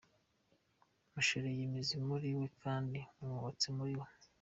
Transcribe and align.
Mushoreye 1.13 1.61
imizi 1.67 1.95
muri 2.07 2.29
we 2.37 2.47
kandi 2.61 2.99
mwubatswe 3.19 3.69
muri 3.77 3.93
we 4.01 4.07